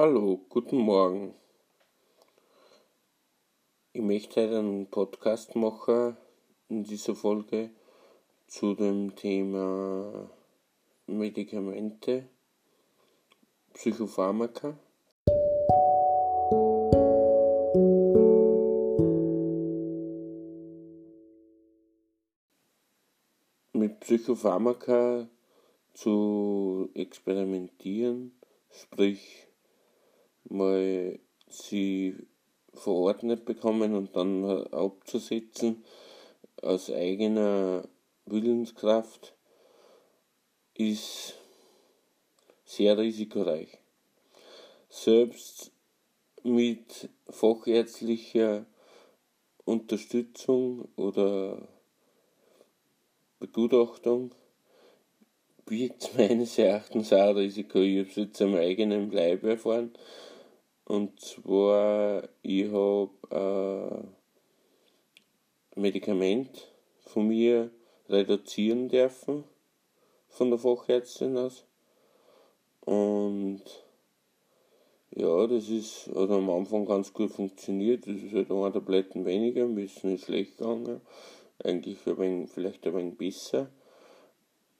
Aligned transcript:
Hallo, 0.00 0.46
guten 0.48 0.76
Morgen. 0.76 1.34
Ich 3.92 4.00
möchte 4.00 4.42
einen 4.42 4.86
Podcast 4.86 5.56
machen 5.56 6.16
in 6.68 6.84
dieser 6.84 7.16
Folge 7.16 7.70
zu 8.46 8.74
dem 8.76 9.16
Thema 9.16 10.30
Medikamente, 11.08 12.28
Psychopharmaka. 13.74 14.78
Mit 23.72 23.98
Psychopharmaka 23.98 25.28
zu 25.92 26.88
experimentieren, 26.94 28.30
sprich 28.70 29.47
mal 30.48 31.18
sie 31.48 32.16
verordnet 32.74 33.44
bekommen 33.44 33.94
und 33.94 34.14
dann 34.16 34.44
abzusetzen 34.72 35.84
aus 36.62 36.90
eigener 36.90 37.88
Willenskraft 38.26 39.34
ist 40.74 41.34
sehr 42.64 42.98
risikoreich. 42.98 43.78
Selbst 44.88 45.72
mit 46.42 47.08
fachärztlicher 47.28 48.66
Unterstützung 49.64 50.88
oder 50.96 51.68
Begutachtung 53.38 54.34
birgt 55.64 56.10
meines 56.16 56.58
Erachtens 56.58 57.12
auch 57.12 57.36
Risiko. 57.36 57.80
Ich 57.80 57.98
habe 57.98 58.08
es 58.08 58.16
jetzt 58.16 58.42
am 58.42 58.54
eigenen 58.54 59.10
Leib 59.10 59.44
erfahren. 59.44 59.92
Und 60.88 61.20
zwar, 61.20 62.26
ich 62.40 62.72
habe 62.72 63.10
ein 65.76 65.82
Medikament 65.82 66.72
von 67.00 67.28
mir 67.28 67.70
reduzieren 68.08 68.88
dürfen, 68.88 69.44
von 70.30 70.48
der 70.48 70.58
Fachärztin 70.58 71.36
aus. 71.36 71.66
Und 72.86 73.60
ja, 75.10 75.46
das 75.46 75.68
ist, 75.68 76.06
hat 76.14 76.30
am 76.30 76.48
Anfang 76.48 76.86
ganz 76.86 77.12
gut 77.12 77.32
funktioniert. 77.32 78.06
Das 78.06 78.16
ist 78.16 78.32
halt 78.32 78.50
eine 78.50 78.72
Tabletten 78.72 79.26
weniger, 79.26 79.64
ein 79.64 79.74
bisschen 79.74 80.16
schlecht 80.16 80.56
gegangen. 80.56 81.02
Eigentlich 81.62 81.98
ein 82.06 82.16
wenig, 82.16 82.50
vielleicht 82.50 82.86
ein 82.86 82.94
wenig 82.94 83.18
besser. 83.18 83.68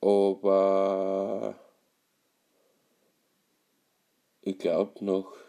Aber 0.01 1.53
ich 4.41 4.57
glaube, 4.57 5.05
nach 5.05 5.48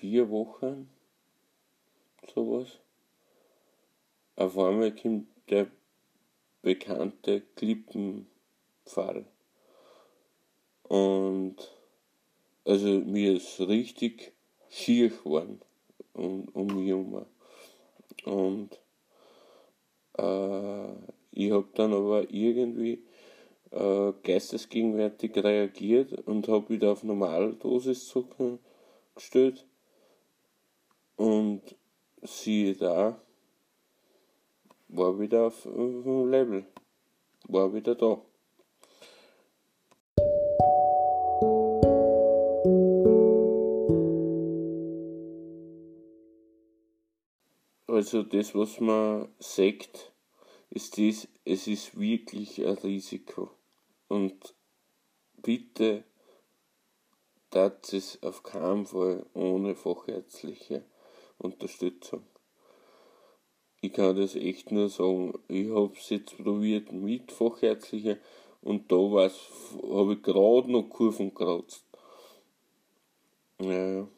vier 0.00 0.30
Wochen, 0.30 0.88
sowas, 2.34 2.78
auf 4.36 4.58
einmal 4.58 4.94
kommt 4.94 5.28
der 5.50 5.68
bekannte 6.62 7.42
Klippenfall. 7.56 9.26
Und 10.84 11.56
also 12.64 12.86
mir 12.86 13.36
ist 13.36 13.60
richtig 13.60 14.32
schier 14.70 15.10
geworden 15.10 15.60
um, 16.14 16.48
um 16.52 16.66
mich 16.66 16.88
herum. 16.88 17.26
Und 18.24 18.80
äh, 20.16 20.92
ich 21.32 21.50
habe 21.50 21.68
dann 21.74 21.92
aber 21.92 22.30
irgendwie 22.30 23.04
äh, 23.70 24.12
geistesgegenwärtig 24.22 25.36
reagiert 25.36 26.12
und 26.26 26.48
habe 26.48 26.68
wieder 26.70 26.92
auf 26.92 27.02
Normaldosis 27.02 28.14
gestellt. 29.14 29.66
Und 31.16 31.62
siehe 32.22 32.74
da, 32.74 33.20
war 34.88 35.18
wieder 35.18 35.46
auf 35.46 35.62
dem 35.62 36.28
Level, 36.28 36.66
war 37.48 37.72
wieder 37.72 37.94
da. 37.94 38.20
Also 47.86 48.24
das, 48.24 48.54
was 48.54 48.80
man 48.80 49.28
sagt, 49.38 50.12
ist 50.70 50.96
dies, 50.96 51.28
es 51.44 51.68
ist 51.68 51.96
wirklich 51.98 52.66
ein 52.66 52.74
Risiko. 52.78 53.50
Und 54.08 54.54
bitte 55.36 56.02
tat 57.50 57.92
es 57.92 58.20
auf 58.22 58.42
keinen 58.42 58.86
Fall 58.86 59.24
ohne 59.32 59.76
fachärztliche 59.76 60.84
Unterstützung. 61.38 62.24
Ich 63.80 63.92
kann 63.92 64.16
das 64.16 64.34
echt 64.34 64.72
nur 64.72 64.88
sagen, 64.88 65.34
ich 65.48 65.68
habe 65.68 65.92
es 65.96 66.08
jetzt 66.08 66.36
probiert 66.38 66.90
mit 66.92 67.32
fachärzlicher 67.32 68.16
und 68.62 68.90
da 68.90 68.96
habe 68.96 70.14
ich 70.14 70.22
gerade 70.22 70.72
noch 70.72 70.88
Kurven 70.88 71.34
gekratzt. 71.34 71.84
Naja, 73.58 74.08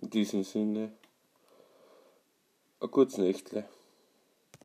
in 0.00 0.10
diesem 0.10 0.44
Sinne, 0.44 0.92
ein 2.80 2.90
kurzes 2.90 3.18
Nächtle. 3.18 3.68